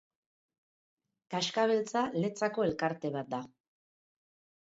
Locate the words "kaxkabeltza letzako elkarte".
1.33-3.13